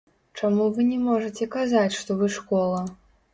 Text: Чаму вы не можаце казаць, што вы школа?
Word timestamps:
Чаму 0.39 0.63
вы 0.77 0.85
не 0.91 0.97
можаце 1.07 1.47
казаць, 1.57 1.99
што 1.99 2.17
вы 2.23 2.31
школа? 2.39 2.81